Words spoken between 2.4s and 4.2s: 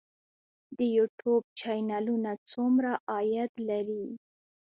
څومره عاید لري؟